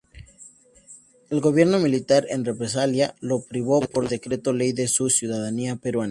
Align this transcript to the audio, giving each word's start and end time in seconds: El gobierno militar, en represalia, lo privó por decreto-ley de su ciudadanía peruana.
El 1.29 1.41
gobierno 1.41 1.77
militar, 1.77 2.25
en 2.31 2.43
represalia, 2.43 3.13
lo 3.19 3.43
privó 3.43 3.81
por 3.81 4.09
decreto-ley 4.09 4.71
de 4.73 4.87
su 4.87 5.11
ciudadanía 5.11 5.75
peruana. 5.75 5.99